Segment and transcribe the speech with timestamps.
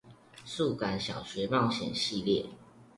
[0.43, 2.47] 數感小學冒險系列